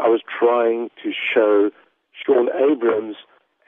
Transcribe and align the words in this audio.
I 0.00 0.08
was 0.08 0.20
trying 0.26 0.90
to 1.02 1.12
show 1.12 1.70
Shaun 2.12 2.48
Abrahams 2.48 3.16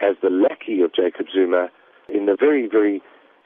as 0.00 0.16
the 0.22 0.30
lackey 0.30 0.80
of 0.80 0.94
Jacob 0.94 1.26
Zuma 1.32 1.68
in 2.08 2.26
the 2.26 2.36
very, 2.38 2.68
very 2.68 3.02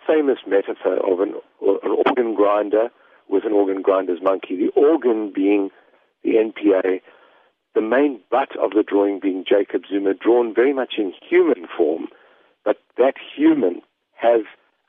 famous 0.07 0.39
metaphor 0.47 0.97
of 0.97 1.21
an, 1.21 1.35
an 1.61 2.03
organ 2.07 2.35
grinder 2.35 2.89
with 3.29 3.45
an 3.45 3.53
organ 3.53 3.83
grinder's 3.83 4.23
monkey. 4.23 4.57
The 4.57 4.81
organ 4.81 5.33
being 5.35 5.71
the 6.23 6.35
NPA, 6.35 7.01
the 7.75 7.81
main 7.81 8.21
butt 8.31 8.57
of 8.57 8.71
the 8.71 8.85
drawing 8.87 9.21
being 9.21 9.45
Jacob 9.47 9.83
Zuma, 9.91 10.15
drawn 10.15 10.55
very 10.55 10.73
much 10.73 10.95
in 10.99 11.13
human 11.29 11.67
form, 11.77 12.09
but 12.65 12.79
that 12.99 13.15
human 13.37 13.83
has 14.15 14.43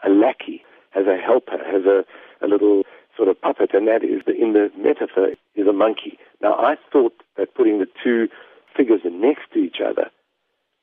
a 0.05 0.09
lackey, 0.09 0.63
has 0.91 1.05
a 1.07 1.17
helper, 1.17 1.57
has 1.65 1.83
a, 1.85 2.05
a 2.43 2.47
little 2.47 2.83
sort 3.15 3.27
of 3.27 3.41
puppet, 3.41 3.71
and 3.73 3.87
that 3.87 4.03
is 4.03 4.21
the, 4.25 4.33
in 4.33 4.53
the 4.53 4.71
metaphor 4.77 5.29
is 5.55 5.67
a 5.67 5.73
monkey. 5.73 6.17
Now, 6.41 6.53
I 6.53 6.77
thought 6.91 7.13
that 7.37 7.55
putting 7.55 7.79
the 7.79 7.87
two 8.03 8.27
figures 8.75 9.01
next 9.05 9.51
to 9.53 9.59
each 9.59 9.77
other 9.83 10.09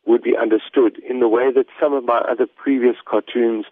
would 0.07 0.23
be 0.23 0.37
understood 0.37 0.99
in 1.09 1.21
the 1.21 1.29
way 1.29 1.53
that 1.53 1.67
some 1.81 1.93
of 1.93 2.05
my 2.05 2.19
other 2.19 2.47
previous 2.47 2.97
cartoons, 3.05 3.67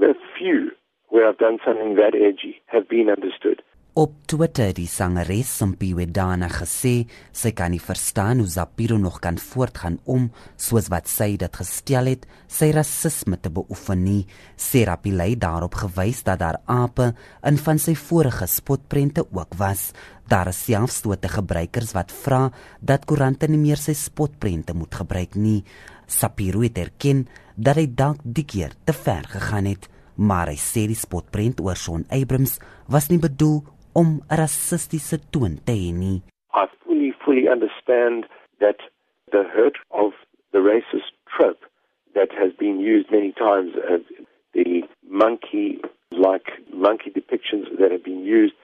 a 0.00 0.14
few 0.36 0.70
where 1.08 1.28
I've 1.28 1.38
done 1.38 1.58
something 1.64 1.94
that 1.96 2.14
edgy, 2.14 2.60
have 2.66 2.88
been 2.88 3.08
understood. 3.08 3.62
Op 3.98 4.12
Twitter 4.30 4.70
die 4.76 4.86
sangeres 4.86 5.48
Simpiwe 5.58 6.04
Dana 6.14 6.46
gesê 6.52 7.08
sy 7.34 7.50
kan 7.58 7.72
nie 7.74 7.80
verstaan 7.82 8.38
hoe 8.38 8.46
Zapiro 8.46 8.94
nog 8.94 9.16
kan 9.24 9.40
voortgaan 9.42 9.96
om 10.06 10.28
soos 10.54 10.86
wat 10.92 11.08
sy 11.10 11.32
dit 11.40 11.56
gestel 11.58 12.06
het 12.12 12.28
sy 12.46 12.68
rasisme 12.76 13.40
te 13.42 13.50
beoefen 13.50 14.04
nie. 14.04 14.20
Serapi 14.54 15.10
lei 15.10 15.32
daarop 15.34 15.74
gewys 15.80 16.20
dat 16.28 16.38
daar 16.44 16.60
ape 16.70 17.08
in 17.50 17.58
van 17.58 17.82
sy 17.82 17.96
vorige 17.98 18.46
spotprente 18.46 19.24
ook 19.32 19.56
was. 19.58 19.88
Daar 20.30 20.52
is 20.52 20.60
selfs 20.68 21.00
toe 21.02 21.16
te 21.18 21.32
gebruikers 21.32 21.90
wat 21.96 22.14
vra 22.14 22.44
dat 22.78 23.08
koerante 23.10 23.48
nie 23.50 23.58
meer 23.58 23.82
sy 23.82 23.96
spotprente 23.98 24.76
moet 24.78 24.94
gebruik 24.94 25.34
nie. 25.34 25.64
Sapiro 26.06 26.62
het 26.62 26.78
erken 26.78 27.24
dat 27.56 27.82
hy 27.82 27.88
dalk 27.90 28.22
die 28.22 28.46
keer 28.46 28.78
te 28.86 28.94
ver 28.94 29.26
gegaan 29.26 29.66
het, 29.72 29.90
maar 30.14 30.54
hy 30.54 30.56
sê 30.58 30.86
die 30.86 30.98
spotprent 30.98 31.58
oor 31.66 31.74
Shaun 31.74 32.06
Abrams 32.14 32.60
was 32.86 33.10
nie 33.10 33.18
bedoel 33.18 33.64
om 34.00 34.10
rassistiese 34.40 35.18
toon 35.32 35.58
te 35.66 35.74
hê 35.82 35.90
nie. 36.02 36.18
I 36.60 36.66
fully 36.84 37.12
fully 37.24 37.46
understand 37.56 38.26
that 38.62 38.78
the 39.32 39.42
hurt 39.54 39.76
of 39.90 40.12
the 40.52 40.60
racist 40.70 41.12
trope 41.26 41.64
that 42.14 42.30
has 42.40 42.52
been 42.58 42.78
used 42.80 43.10
many 43.10 43.32
times 43.32 43.70
uh, 43.90 43.98
the 44.54 44.82
monkey 45.22 45.80
like 46.10 46.48
monkey 46.72 47.10
depictions 47.10 47.66
that 47.78 47.90
have 47.90 48.04
been 48.04 48.24
used 48.24 48.54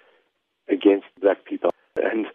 against 0.68 1.06
black 1.20 1.44
people 1.44 1.70
and 1.96 2.26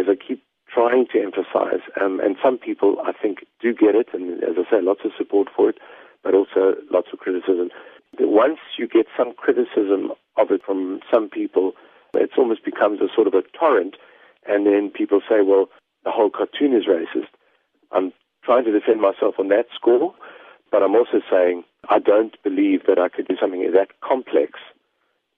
as 0.00 0.06
I 0.08 0.16
keep 0.16 0.42
trying 0.72 1.06
to 1.12 1.22
emphasize 1.22 1.82
um, 2.00 2.20
and 2.20 2.36
some 2.42 2.58
people 2.58 2.96
I 3.04 3.12
think 3.12 3.38
do 3.60 3.74
get 3.74 3.94
it 3.94 4.08
and 4.12 4.42
as 4.42 4.56
I 4.56 4.64
say 4.70 4.80
lots 4.82 5.00
of 5.04 5.12
support 5.18 5.48
for 5.54 5.68
it 5.70 5.78
but 6.22 6.34
also 6.34 6.74
lots 6.90 7.08
of 7.12 7.18
criticism 7.18 7.70
once 8.18 8.58
you 8.78 8.88
get 8.88 9.06
some 9.16 9.32
criticism 9.34 10.12
of 10.36 10.50
it 10.50 10.62
from 10.64 11.00
some 11.12 11.28
people 11.28 11.72
it 12.22 12.30
almost 12.36 12.64
becomes 12.64 13.00
a 13.00 13.08
sort 13.14 13.26
of 13.26 13.34
a 13.34 13.42
torrent, 13.58 13.96
and 14.46 14.66
then 14.66 14.90
people 14.90 15.20
say, 15.28 15.42
well, 15.42 15.68
the 16.04 16.10
whole 16.10 16.30
cartoon 16.30 16.72
is 16.74 16.86
racist. 16.86 17.32
I'm 17.92 18.12
trying 18.44 18.64
to 18.64 18.72
defend 18.72 19.00
myself 19.00 19.34
on 19.38 19.48
that 19.48 19.66
score, 19.74 20.14
but 20.70 20.82
I'm 20.82 20.94
also 20.94 21.20
saying 21.30 21.64
I 21.88 21.98
don't 21.98 22.40
believe 22.42 22.86
that 22.86 22.98
I 22.98 23.08
could 23.08 23.28
do 23.28 23.36
something 23.40 23.62
that 23.72 23.88
complex 24.00 24.58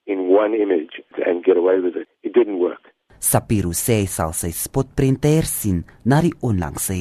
in 0.06 0.28
one 0.28 0.54
image 0.54 1.00
and 1.26 1.44
get 1.44 1.56
away 1.56 1.80
with 1.80 1.96
it. 1.96 2.08
It 2.22 2.32
didn't 2.32 2.58
work. 2.58 2.92
Zapiro 3.20 3.72
sê 3.74 4.06
sal 4.06 4.32
sy 4.32 4.52
spotprinter 4.54 5.42
sien 5.42 5.82
na 6.04 6.20
die 6.22 6.36
onlangse 6.40 6.94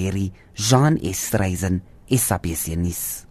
Jean 0.55 0.98
Estreisen 0.98 1.81
is 2.09 2.22
sapiesenis. 2.25 3.27